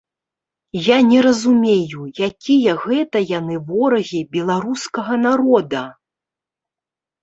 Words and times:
Я 0.87 0.95
не 1.09 1.19
разумею, 1.25 2.01
якія 2.29 2.73
гэта 2.87 3.17
яны 3.37 3.55
ворагі 3.71 4.27
беларускага 4.35 5.13
народа? 5.31 5.89